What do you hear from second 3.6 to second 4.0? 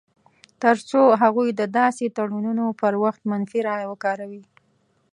رایه